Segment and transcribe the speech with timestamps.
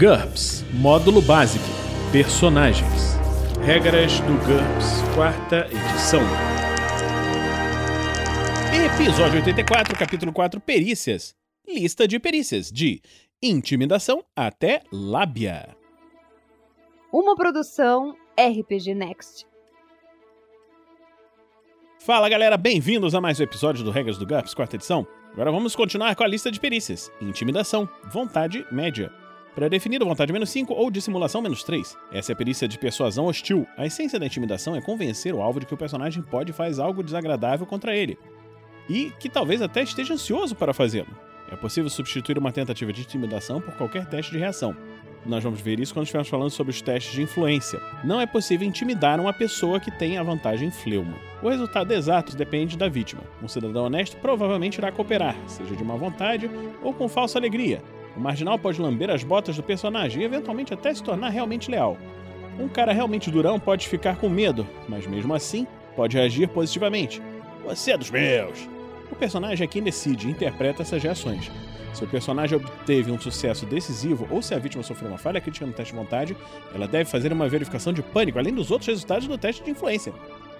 [0.00, 1.62] GURPS Módulo Básico
[2.10, 3.18] Personagens
[3.62, 6.22] Regras do GURPS, quarta edição.
[8.94, 11.34] Episódio 84, capítulo 4 Perícias.
[11.68, 13.02] Lista de perícias, de
[13.42, 15.76] intimidação até lábia.
[17.12, 19.46] Uma produção RPG Next.
[21.98, 25.06] Fala galera, bem-vindos a mais um episódio do Regras do GURPS, quarta edição.
[25.34, 29.12] Agora vamos continuar com a lista de perícias: intimidação, vontade média.
[29.60, 31.94] Pré-definido, vontade menos 5 ou dissimulação menos 3.
[32.10, 33.66] Essa é a perícia de persuasão hostil.
[33.76, 37.02] A essência da intimidação é convencer o alvo de que o personagem pode fazer algo
[37.02, 38.18] desagradável contra ele.
[38.88, 41.14] E que talvez até esteja ansioso para fazê-lo.
[41.52, 44.74] É possível substituir uma tentativa de intimidação por qualquer teste de reação.
[45.26, 47.82] Nós vamos ver isso quando estivermos falando sobre os testes de influência.
[48.02, 51.18] Não é possível intimidar uma pessoa que tem a vantagem fleuma.
[51.42, 53.20] O resultado exato depende da vítima.
[53.42, 56.50] Um cidadão honesto provavelmente irá cooperar, seja de má vontade
[56.82, 57.82] ou com falsa alegria,
[58.16, 61.96] o marginal pode lamber as botas do personagem e eventualmente até se tornar realmente leal.
[62.58, 67.22] Um cara realmente durão pode ficar com medo, mas mesmo assim pode reagir positivamente.
[67.64, 68.68] Você é dos meus!
[69.10, 71.50] O personagem é quem decide e interpreta essas reações.
[71.92, 75.66] Se o personagem obteve um sucesso decisivo ou se a vítima sofreu uma falha crítica
[75.66, 76.36] no teste de vontade,
[76.72, 80.12] ela deve fazer uma verificação de pânico, além dos outros resultados do teste de influência.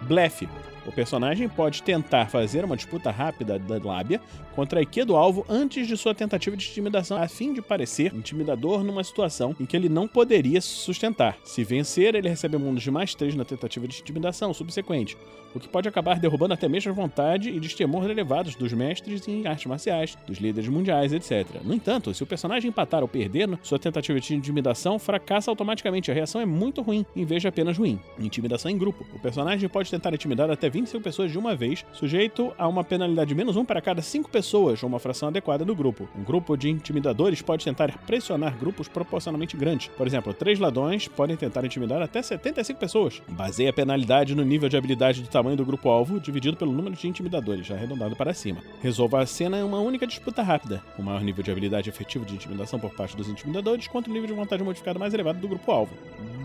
[0.03, 0.49] Blefe.
[0.87, 4.21] O personagem pode tentar fazer uma disputa rápida da lábia
[4.55, 8.15] contra a IQ do alvo antes de sua tentativa de intimidação, a fim de parecer
[8.15, 11.37] intimidador numa situação em que ele não poderia sustentar.
[11.45, 15.17] Se vencer, ele recebe mundos de mais 3 na tentativa de intimidação subsequente,
[15.55, 19.47] o que pode acabar derrubando até mesmo a vontade e destemor elevados dos mestres em
[19.47, 21.47] artes marciais, dos líderes mundiais, etc.
[21.65, 26.11] No entanto, se o personagem empatar ou perder, sua tentativa de intimidação fracassa automaticamente.
[26.11, 27.99] A reação é muito ruim, em vez de apenas ruim.
[28.19, 29.05] Intimidação em grupo.
[29.15, 33.29] O personagem pode tentar intimidar até 25 pessoas de uma vez, sujeito a uma penalidade
[33.29, 36.09] de menos 1 para cada 5 pessoas, ou uma fração adequada do grupo.
[36.17, 39.89] Um grupo de intimidadores pode tentar pressionar grupos proporcionalmente grandes.
[39.89, 43.23] Por exemplo, três ladrões podem tentar intimidar até 75 pessoas.
[43.29, 47.09] Baseia a penalidade no nível de habilidade do tamanho do grupo-alvo, dividido pelo número de
[47.09, 48.61] intimidadores, arredondado para cima.
[48.81, 50.83] Resolva a cena em uma única disputa rápida.
[50.99, 54.29] O maior nível de habilidade efetivo de intimidação por parte dos intimidadores contra o nível
[54.29, 55.91] de vontade modificado mais elevado do grupo-alvo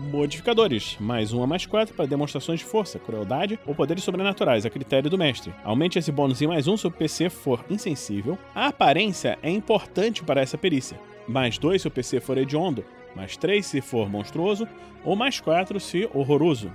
[0.06, 4.70] modificadores, mais um a mais quatro para demonstrações de força, crueldade ou poderes sobrenaturais, a
[4.70, 5.52] critério do mestre.
[5.64, 8.38] Aumente esse bônus em mais um se o PC for insensível.
[8.54, 10.98] A aparência é importante para essa perícia.
[11.26, 12.84] Mais dois se o PC for hediondo,
[13.14, 14.66] mais três se for monstruoso,
[15.04, 16.72] ou mais quatro se horroroso.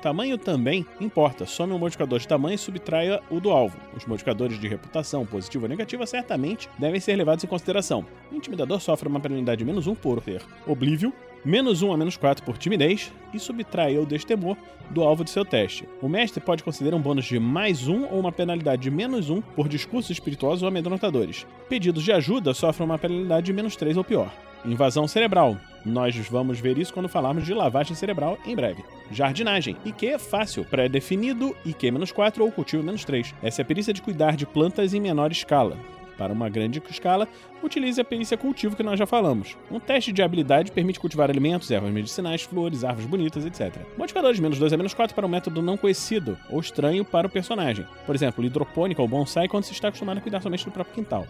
[0.00, 1.44] Tamanho também importa.
[1.44, 3.76] Some um modificador de tamanho e subtraia o do alvo.
[3.96, 8.06] Os modificadores de reputação, positiva ou negativa, certamente devem ser levados em consideração.
[8.30, 11.12] O intimidador sofre uma penalidade de menos um por ter oblívio,
[11.44, 14.56] menos 1 a menos 4 por timidez e subtrair o destemor
[14.90, 15.88] do alvo de seu teste.
[16.00, 19.40] O mestre pode conceder um bônus de mais 1 ou uma penalidade de menos 1
[19.40, 21.46] por discursos espirituosos ou amedrontadores.
[21.68, 24.32] Pedidos de ajuda sofrem uma penalidade de menos 3 ou pior.
[24.64, 25.56] Invasão cerebral.
[25.84, 28.84] Nós vamos ver isso quando falarmos de lavagem cerebral em breve.
[29.10, 29.76] Jardinagem.
[29.84, 33.34] IQ é fácil, pré-definido, IQ-4 ou cultivo-3.
[33.42, 35.76] Essa é a perícia de cuidar de plantas em menor escala.
[36.18, 37.28] Para uma grande escala,
[37.62, 39.56] utilize a perícia cultivo que nós já falamos.
[39.70, 43.80] Um teste de habilidade permite cultivar alimentos, ervas medicinais, flores, árvores bonitas, etc.
[43.96, 47.28] Modificador de menos 2 a menos 4 para um método não conhecido ou estranho para
[47.28, 47.86] o personagem.
[48.04, 51.24] Por exemplo, hidropônica ou bonsai quando se está acostumado a cuidar somente do próprio quintal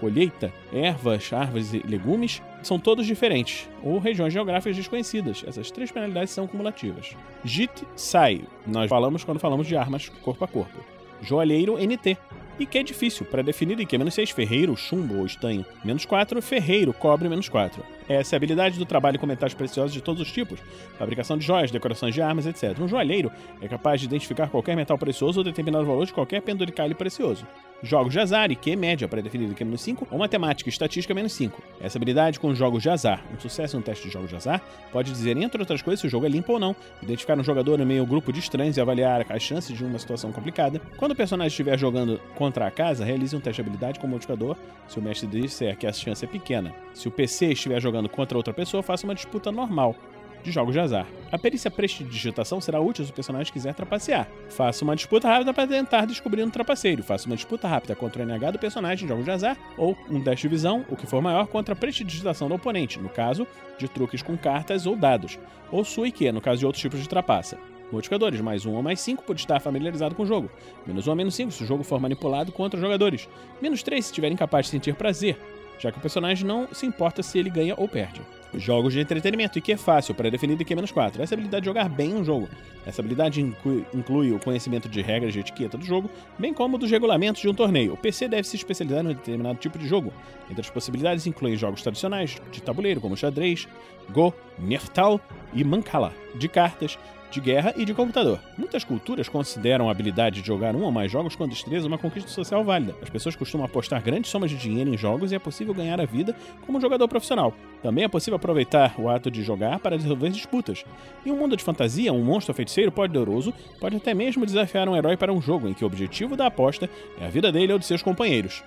[0.00, 5.44] colheita, ervas, árvores e legumes são todos diferentes, ou regiões geográficas desconhecidas.
[5.46, 7.16] Essas três penalidades são cumulativas.
[7.44, 10.84] JIT sai, nós falamos quando falamos de armas corpo a corpo.
[11.22, 12.16] Joalheiro NT,
[12.60, 16.04] e que é difícil, para definir que é menos 6, ferreiro, chumbo ou estanho, menos
[16.04, 17.82] 4, ferreiro, cobre, menos 4.
[18.06, 20.60] Essa é a habilidade do trabalho com metais preciosos de todos os tipos,
[20.98, 22.78] fabricação de joias, decorações de armas, etc.
[22.78, 23.32] Um joalheiro
[23.62, 27.46] é capaz de identificar qualquer metal precioso ou determinar o valor de qualquer penduricalho precioso.
[27.82, 31.32] Jogos de azar, IQ média, pré-definido que é menos 5, ou matemática e estatística menos
[31.32, 31.62] 5.
[31.80, 33.24] Essa habilidade com jogos de azar.
[33.34, 34.60] Um sucesso no teste de jogos de azar
[34.92, 37.78] pode dizer, entre outras coisas, se o jogo é limpo ou não, identificar um jogador
[37.78, 40.78] no meio grupo de estranhos e avaliar as chances de uma situação complicada.
[40.98, 44.10] Quando o personagem estiver jogando contra a casa, realize um teste de habilidade com o
[44.10, 46.74] modificador se o mestre disser que a chance é pequena.
[46.92, 49.96] Se o PC estiver jogando contra outra pessoa, faça uma disputa normal
[50.42, 51.06] de jogos de azar.
[51.30, 54.28] A perícia prestidigitação será útil se o personagem quiser trapacear.
[54.48, 57.02] Faça uma disputa rápida para tentar descobrir um trapaceiro.
[57.02, 60.22] Faça uma disputa rápida contra o NH do personagem em jogos de azar, ou um
[60.22, 63.46] teste de visão, o que for maior, contra a prestidigitação do oponente, no caso
[63.78, 65.38] de truques com cartas ou dados,
[65.70, 67.58] ou sua IQ, no caso de outros tipos de trapaça.
[67.92, 70.50] Modificadores, mais 1 ou mais 5 por estar familiarizado com o jogo.
[70.86, 73.28] Menos 1 ou menos 5 se o jogo for manipulado contra os jogadores.
[73.60, 75.36] Menos 3 se estiver incapaz de sentir prazer,
[75.78, 78.20] já que o personagem não se importa se ele ganha ou perde.
[78.54, 81.22] Jogos de entretenimento, e que é fácil, pré-definido e que é menos 4.
[81.22, 82.48] Essa habilidade de jogar bem um jogo.
[82.84, 86.90] Essa habilidade inclui, inclui, o conhecimento de regras de etiqueta do jogo, bem como dos
[86.90, 87.92] regulamentos de um torneio.
[87.92, 90.12] O PC deve se especializar em um determinado tipo de jogo.
[90.50, 93.68] Entre as possibilidades incluem jogos tradicionais de tabuleiro, como xadrez,
[94.10, 95.20] Go, Nertal
[95.52, 96.98] e Mancala, de cartas,
[97.30, 98.40] de guerra e de computador.
[98.58, 102.30] Muitas culturas consideram a habilidade de jogar um ou mais jogos com destreza uma conquista
[102.30, 102.96] social válida.
[103.00, 106.04] As pessoas costumam apostar grandes somas de dinheiro em jogos e é possível ganhar a
[106.04, 106.34] vida
[106.66, 107.54] como jogador profissional.
[107.82, 110.84] Também é possível aproveitar o ato de jogar para resolver disputas.
[111.24, 115.16] Em um mundo de fantasia, um monstro feiticeiro poderoso pode até mesmo desafiar um herói
[115.16, 116.90] para um jogo em que o objetivo da aposta
[117.20, 118.62] é a vida dele ou de seus companheiros.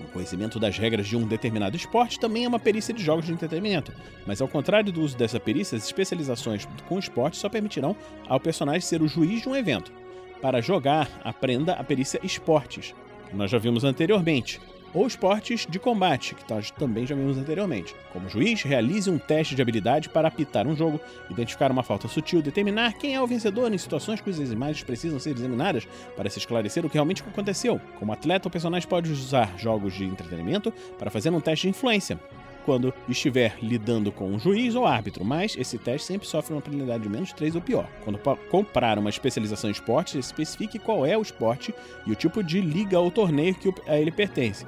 [0.00, 3.32] O conhecimento das regras de um determinado esporte também é uma perícia de jogos de
[3.32, 3.92] entretenimento,
[4.26, 7.96] mas ao contrário do uso dessa perícia, as especializações com esporte só permitirão
[8.28, 9.92] ao personagem ser o juiz de um evento.
[10.40, 12.94] Para jogar, aprenda a perícia esportes,
[13.30, 14.60] que nós já vimos anteriormente,
[14.92, 17.94] ou esportes de combate, que nós também já vimos anteriormente.
[18.12, 21.00] Como juiz, realize um teste de habilidade para apitar um jogo,
[21.30, 25.36] identificar uma falta sutil, determinar quem é o vencedor em situações cujas imagens precisam ser
[25.36, 25.86] examinadas
[26.16, 27.80] para se esclarecer o que realmente aconteceu.
[27.98, 32.18] Como atleta, o personagem pode usar jogos de entretenimento para fazer um teste de influência,
[32.66, 37.04] quando estiver lidando com um juiz ou árbitro, mas esse teste sempre sofre uma penalidade
[37.04, 37.88] de menos 3 ou pior.
[38.04, 38.18] Quando
[38.50, 41.72] comprar uma especialização em esportes, especifique qual é o esporte
[42.04, 44.66] e o tipo de liga ou torneio que a ele pertence.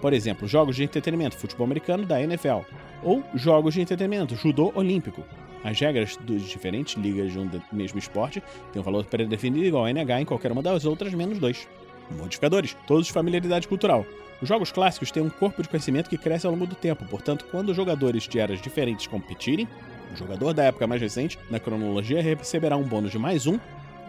[0.00, 2.60] Por exemplo, jogos de entretenimento, futebol americano da NFL,
[3.02, 5.24] ou jogos de entretenimento, judô olímpico.
[5.62, 8.42] As regras das diferentes ligas de um mesmo esporte
[8.72, 11.68] têm um valor pré-definido igual a NH em qualquer uma das outras menos 2.
[12.10, 14.04] Modificadores, todos de familiaridade cultural.
[14.42, 17.44] Os jogos clássicos têm um corpo de conhecimento que cresce ao longo do tempo, portanto,
[17.50, 19.68] quando jogadores de eras diferentes competirem,
[20.12, 23.58] o jogador da época mais recente, na cronologia, receberá um bônus de mais um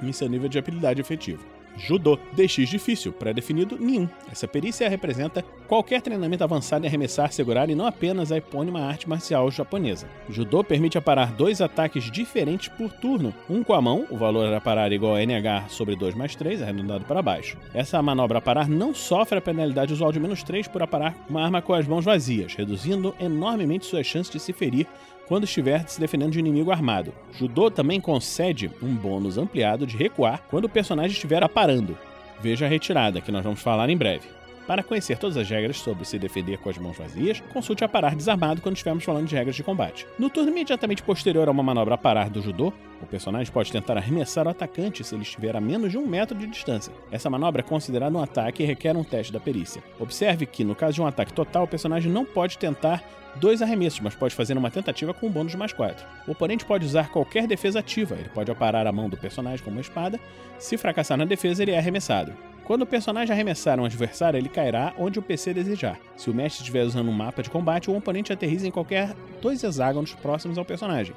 [0.01, 1.45] em seu nível de habilidade efetivo.
[1.77, 2.18] Judô.
[2.33, 4.07] DX difícil, pré-definido nenhum.
[4.31, 9.07] Essa perícia representa qualquer treinamento avançado em arremessar, segurar e não apenas a epônima arte
[9.09, 10.07] marcial japonesa.
[10.29, 14.62] Judô permite aparar dois ataques diferentes por turno, um com a mão, o valor a
[14.62, 17.57] parar igual a NH sobre 2 mais 3, arredondado para baixo.
[17.74, 21.44] Essa manobra a parar não sofre a penalidade usual de menos 3 por aparar uma
[21.44, 24.88] arma com as mãos vazias, reduzindo enormemente suas chances de se ferir
[25.31, 27.13] quando estiver se defendendo de um inimigo armado.
[27.31, 31.97] Judô também concede um bônus ampliado de recuar quando o personagem estiver aparando.
[32.41, 34.27] Veja a retirada, que nós vamos falar em breve.
[34.67, 38.15] Para conhecer todas as regras sobre se defender com as mãos vazias, consulte a parar
[38.15, 40.05] desarmado quando estivermos falando de regras de combate.
[40.17, 42.71] No turno imediatamente posterior a uma manobra a parar do judô,
[43.01, 46.37] o personagem pode tentar arremessar o atacante se ele estiver a menos de um metro
[46.37, 46.93] de distância.
[47.11, 49.83] Essa manobra é considerada um ataque e requer um teste da perícia.
[49.99, 53.03] Observe que, no caso de um ataque total, o personagem não pode tentar
[53.35, 56.05] dois arremessos, mas pode fazer uma tentativa com um bônus mais 4.
[56.27, 59.71] O oponente pode usar qualquer defesa ativa, ele pode aparar a mão do personagem com
[59.71, 60.19] uma espada,
[60.59, 62.33] se fracassar na defesa, ele é arremessado.
[62.71, 66.00] Quando o personagem arremessar um adversário, ele cairá onde o PC desejar.
[66.15, 69.62] Se o mestre estiver usando um mapa de combate, o oponente aterriza em qualquer dois
[69.62, 71.13] hexágonos próximos ao personagem.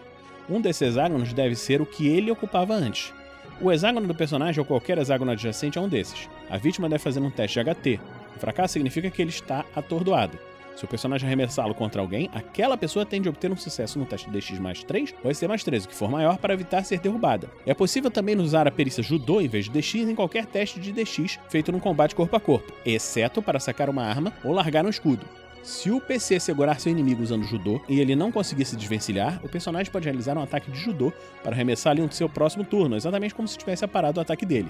[0.51, 3.15] Um desses hexágonos deve ser o que ele ocupava antes.
[3.61, 6.29] O hexágono do personagem ou qualquer hexágono adjacente é um desses.
[6.51, 8.01] A vítima deve fazer um teste de HT.
[8.35, 10.37] O fracasso significa que ele está atordoado.
[10.77, 14.29] Se o personagem arremessá-lo contra alguém, aquela pessoa tende a obter um sucesso no teste
[14.31, 17.49] DX mais 3 ou SC mais 3, o que for maior, para evitar ser derrubada.
[17.65, 20.93] É possível também usar a perícia Judô em vez de DX em qualquer teste de
[20.93, 24.91] DX feito num combate corpo a corpo, exceto para sacar uma arma ou largar um
[24.91, 25.25] escudo.
[25.63, 29.49] Se o PC segurar seu inimigo usando judô e ele não conseguir se desvencilhar, o
[29.49, 31.11] personagem pode realizar um ataque de judô
[31.43, 34.69] para arremessar em seu próximo turno, exatamente como se tivesse aparado o ataque dele.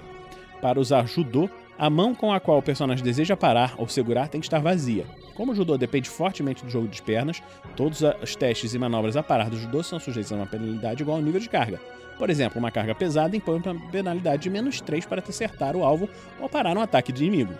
[0.62, 4.40] Para usar judô, a mão com a qual o personagem deseja parar ou segurar tem
[4.40, 5.04] que estar vazia.
[5.34, 7.42] Como o judô depende fortemente do jogo de pernas,
[7.76, 11.16] todos os testes e manobras a parar do judô são sujeitos a uma penalidade igual
[11.16, 11.80] ao nível de carga.
[12.18, 16.08] Por exemplo, uma carga pesada impõe uma penalidade de menos 3 para acertar o alvo
[16.40, 17.54] ou parar um ataque de inimigo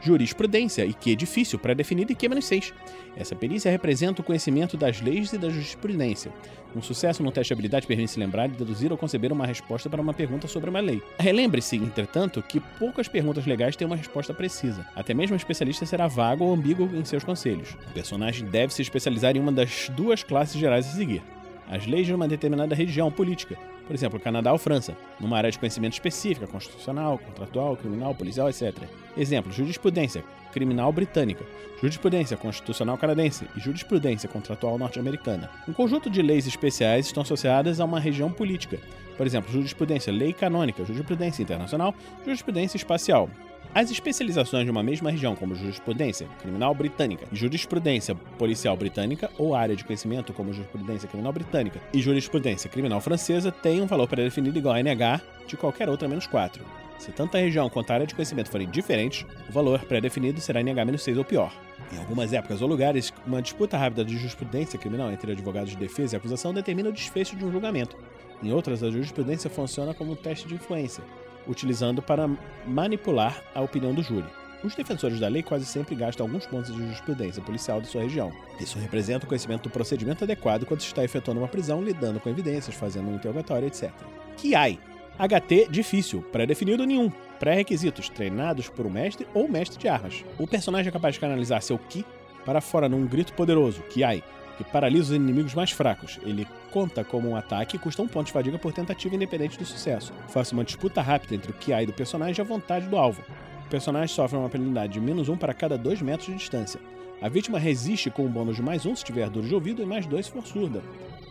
[0.00, 2.72] jurisprudência, e que é difícil, pré-definido e que é menos 6.
[3.16, 6.32] Essa perícia representa o conhecimento das leis e da jurisprudência.
[6.76, 9.88] Um sucesso no teste de habilidade permite se lembrar de deduzir ou conceber uma resposta
[9.88, 11.02] para uma pergunta sobre uma lei.
[11.18, 14.86] Relembre-se, entretanto, que poucas perguntas legais têm uma resposta precisa.
[14.94, 17.76] Até mesmo um especialista será vago ou ambíguo em seus conselhos.
[17.90, 21.22] O personagem deve se especializar em uma das duas classes gerais a seguir
[21.68, 23.56] as leis de uma determinada região política,
[23.86, 28.74] por exemplo, Canadá ou França, numa área de conhecimento específica, constitucional, contratual, criminal, policial, etc.
[29.16, 31.44] Exemplo, jurisprudência criminal britânica,
[31.80, 35.50] jurisprudência constitucional canadense e jurisprudência contratual norte-americana.
[35.68, 38.78] Um conjunto de leis especiais estão associadas a uma região política,
[39.16, 41.94] por exemplo, jurisprudência lei canônica, jurisprudência internacional,
[42.24, 43.28] jurisprudência espacial.
[43.74, 49.76] As especializações de uma mesma região, como jurisprudência criminal britânica, jurisprudência policial britânica ou área
[49.76, 54.74] de conhecimento, como jurisprudência criminal britânica e jurisprudência criminal francesa, têm um valor pré-definido igual
[54.74, 56.64] a NH de qualquer outra menos 4.
[56.98, 60.60] Se tanto a região quanto a área de conhecimento forem diferentes, o valor pré-definido será
[60.60, 61.52] NH-6 ou pior.
[61.92, 66.16] Em algumas épocas ou lugares, uma disputa rápida de jurisprudência criminal entre advogados de defesa
[66.16, 67.96] e acusação determina o desfecho de um julgamento.
[68.42, 71.04] Em outras, a jurisprudência funciona como um teste de influência,
[71.48, 72.28] utilizando para
[72.66, 74.26] manipular a opinião do júri.
[74.62, 78.32] Os defensores da lei quase sempre gastam alguns pontos de jurisprudência policial de sua região.
[78.60, 82.28] Isso representa o conhecimento do procedimento adequado quando se está efetuando uma prisão, lidando com
[82.28, 83.90] evidências, fazendo um interrogatório, etc.
[84.36, 84.78] QI
[85.18, 87.10] HT difícil, pré-definido nenhum.
[87.40, 90.24] Pré-requisitos, treinados por um mestre ou mestre de armas.
[90.38, 92.04] O personagem é capaz de canalizar seu Ki
[92.44, 94.22] para fora num grito poderoso, Kiai,
[94.64, 96.18] que paralisa os inimigos mais fracos.
[96.22, 99.64] Ele conta como um ataque e custa um ponto de fadiga por tentativa independente do
[99.64, 100.12] sucesso.
[100.28, 103.22] Faça uma disputa rápida entre o Kiai do personagem e a vontade do alvo.
[103.64, 106.80] O personagem sofre uma penalidade de menos um para cada dois metros de distância.
[107.22, 109.86] A vítima resiste com um bônus de mais um se tiver dor de ouvido e
[109.86, 110.82] mais dois se for surda.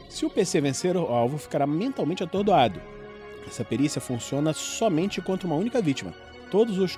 [0.09, 2.81] Se o PC vencer, o alvo ficará mentalmente atordoado.
[3.45, 6.13] Essa perícia funciona somente contra uma única vítima.
[6.49, 6.97] Todos os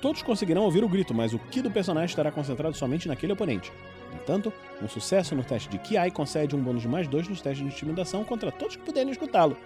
[0.00, 3.72] todos conseguirão ouvir o grito, mas o Ki do personagem estará concentrado somente naquele oponente.
[4.10, 4.52] No entanto,
[4.82, 7.72] um sucesso no teste de Ki concede um bônus de mais dois nos testes de
[7.72, 9.56] intimidação contra todos que puderem escutá-lo.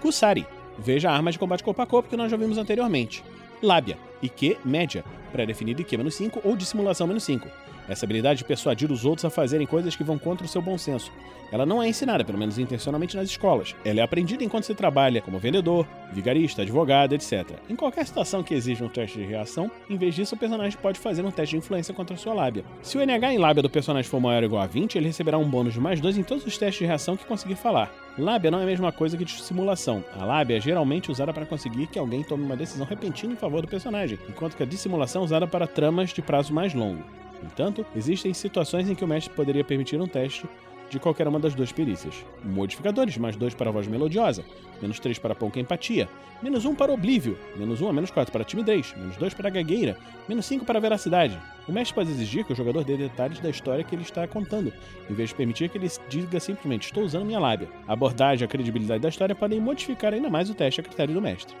[0.00, 0.46] Kusari.
[0.78, 3.22] Veja a arma de combate corpo a corpo que nós já vimos anteriormente.
[3.62, 3.96] Lábia.
[4.22, 7.42] IQ média, pré-definido IQ-5 ou dissimulação-5.
[7.88, 10.78] Essa habilidade de persuadir os outros a fazerem coisas que vão contra o seu bom
[10.78, 11.10] senso.
[11.50, 13.76] Ela não é ensinada, pelo menos intencionalmente, nas escolas.
[13.84, 17.44] Ela é aprendida enquanto se trabalha como vendedor, vigarista, advogado, etc.
[17.68, 20.98] Em qualquer situação que exija um teste de reação, em vez disso, o personagem pode
[20.98, 22.64] fazer um teste de influência contra a sua lábia.
[22.80, 25.36] Se o NH em lábia do personagem for maior ou igual a 20, ele receberá
[25.36, 27.92] um bônus de mais 2 em todos os testes de reação que conseguir falar.
[28.18, 30.04] Lábia não é a mesma coisa que dissimulação.
[30.18, 33.62] A lábia é geralmente usada para conseguir que alguém tome uma decisão repentina em favor
[33.62, 37.02] do personagem, enquanto que a dissimulação é usada para tramas de prazo mais longo.
[37.42, 40.46] No entanto, existem situações em que o mestre poderia permitir um teste
[40.92, 42.14] de qualquer uma das duas perícias.
[42.44, 44.44] Modificadores, mais 2 para voz melodiosa,
[44.80, 46.06] menos 3 para pouca empatia,
[46.42, 49.96] menos 1 para oblívio, menos 1 a menos 4 para timidez, menos 2 para gagueira,
[50.28, 51.40] menos 5 para veracidade.
[51.66, 54.70] O mestre pode exigir que o jogador dê detalhes da história que ele está contando,
[55.08, 57.68] em vez de permitir que ele diga simplesmente estou usando minha lábia.
[57.88, 61.14] A abordagem e a credibilidade da história podem modificar ainda mais o teste a critério
[61.14, 61.56] do mestre.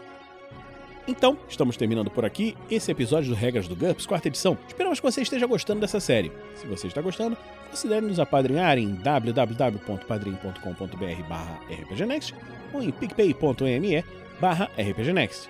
[1.06, 4.56] Então, estamos terminando por aqui esse episódio do Regras do GURPS, quarta edição.
[4.68, 6.30] Esperamos que você esteja gostando dessa série.
[6.54, 7.36] Se você está gostando,
[7.70, 12.34] considere nos apadrinhar em www.padrim.com.br barra rpgnext
[12.72, 14.04] ou em picpay.me
[14.40, 15.48] barra rpgnext.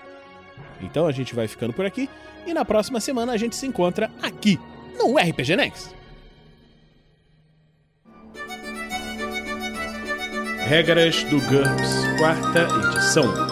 [0.81, 2.09] Então a gente vai ficando por aqui
[2.47, 4.59] e na próxima semana a gente se encontra aqui
[4.97, 5.91] no RPG Next.
[10.67, 13.52] Regras do GURPS, quarta edição.